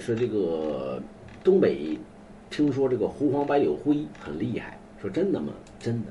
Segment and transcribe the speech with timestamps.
[0.00, 1.00] 说这个
[1.44, 1.98] 东北
[2.50, 5.52] 听说这个狐黄白柳灰很厉害，说真的吗？
[5.78, 6.06] 真的。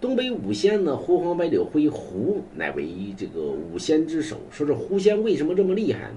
[0.00, 4.36] 东北五仙呢，狐黄白柳灰狐乃为这个五仙之首。
[4.50, 6.16] 说这狐仙为什么这么厉害呢？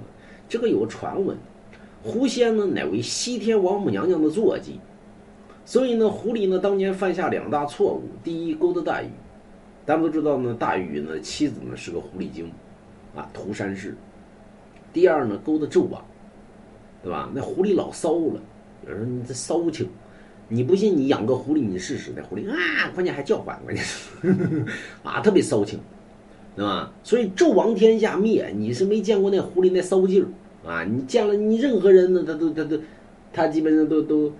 [0.49, 1.37] 这个有个传闻，
[2.03, 4.79] 狐仙呢乃为西天王母娘娘的坐骑。
[5.65, 9.09] 所以呢，狐狸呢当年犯下两大错误：第一，勾搭大禹。
[9.85, 12.51] 咱们都知道呢，大禹呢妻子呢是个狐狸精，
[13.15, 13.95] 啊，涂山氏。
[14.93, 16.03] 第二呢，勾搭纣王，
[17.05, 17.29] 对吧？
[17.31, 18.41] 那狐狸老骚了，
[18.87, 19.87] 有人说你这骚情。
[20.47, 22.11] 你不信，你养个狐狸，你试试。
[22.15, 24.09] 那狐狸啊，关键还叫唤，关键是
[25.03, 25.79] 啊，特别骚情，
[26.55, 26.91] 对吧？
[27.03, 30.83] 所以纣王天下灭，你是没见过那狐狸那骚劲儿啊！
[30.83, 32.79] 你见了你任何人呢，他都他都
[33.31, 34.31] 他基本上都都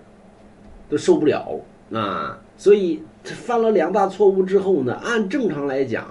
[0.89, 1.59] 都受不了
[1.91, 2.39] 啊！
[2.57, 6.07] 所以犯了两大错误之后呢，按正常来讲，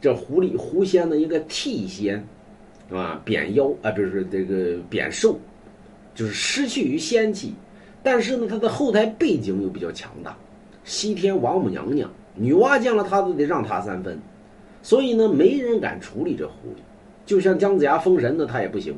[0.00, 2.26] 这狐狸狐仙的一个替仙
[2.90, 5.38] 啊，贬妖啊，不是这个贬寿，
[6.14, 7.54] 就是失去于仙气。
[8.02, 10.36] 但是呢，他的后台背景又比较强大，
[10.84, 14.18] 西天王母娘娘、女娲见了他都得让他三分，
[14.82, 16.80] 所以呢，没人敢处理这狐狸。
[17.24, 18.94] 就像姜子牙封神呢，他也不行。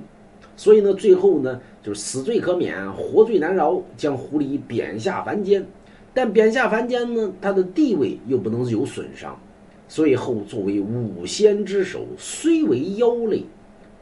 [0.56, 5.64] 所以呢，最后呢，就是死罪可免，活罪难饶，将狐狸贬下凡间。
[6.12, 9.38] 但贬下凡间呢，他的地位又不能有损伤，
[9.86, 13.44] 所以后作为五仙之首，虽为妖类，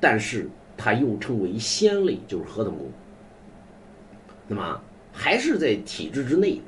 [0.00, 2.86] 但是他又称为仙类，就是何等功。
[4.48, 4.80] 那么。
[5.16, 6.62] 还是在体制之内的，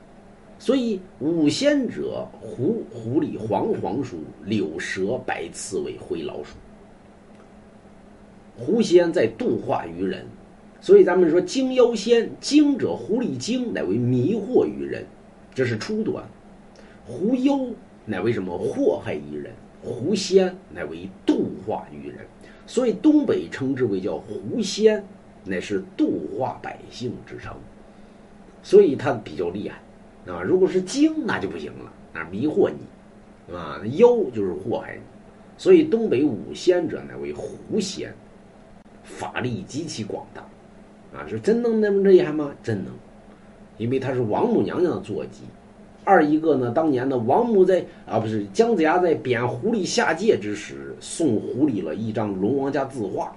[0.57, 6.55] 所以五仙者，狐、狐狸、黄黄鼠、柳蛇、白刺猬、灰老鼠。
[8.57, 10.25] 狐仙在度化于人，
[10.81, 15.05] 所以咱们说精妖仙，精者狐狸精，乃为迷惑于人，
[15.53, 16.23] 这是初端；
[17.05, 17.59] 狐妖
[18.05, 19.53] 乃为什么祸害于人？
[19.83, 22.19] 狐仙乃为度化于人，
[22.65, 25.05] 所以东北称之为叫狐仙，
[25.47, 27.55] 乃是度化百姓之称。
[28.62, 35.02] 所以他比较厉害，啊，如果是精那就不行了，那迷惑你，啊，妖就是祸害你，
[35.56, 38.12] 所以东北五仙者乃为狐仙，
[39.05, 40.42] 法力极其广大，
[41.17, 42.51] 啊，是真能那么厉害吗？
[42.61, 42.92] 真能，
[43.79, 45.45] 因为他是王母娘娘的坐骑。
[46.02, 53.33] 二一个呢，当年呢，王母在啊不是姜子牙在贬狐狸下界之时，送狐狸了一张龙王家字画。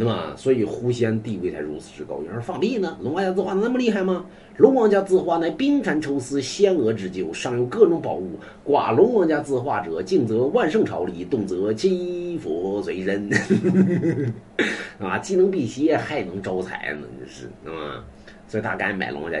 [0.00, 2.20] 那么，所以狐仙地位才如此之高。
[2.24, 2.96] 有人放屁呢？
[3.02, 4.24] 龙王家字画那么厉害吗？
[4.56, 8.38] 龙王家字画乃冰蚕抽丝，仙娥织就，上有各种宝物。
[8.64, 13.28] 寡龙王家字画者，静则万圣朝礼，动则七佛随身。
[15.02, 18.04] 啊，既能辟邪，还能招财呢，这是啊。
[18.46, 19.36] 所以他敢买龙王家。